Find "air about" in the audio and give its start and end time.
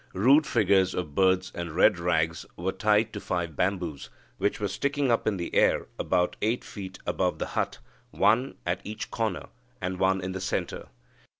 5.53-6.37